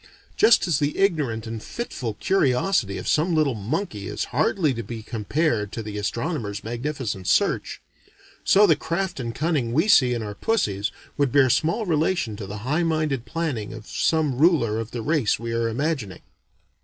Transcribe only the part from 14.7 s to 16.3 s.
of the race we are imagining.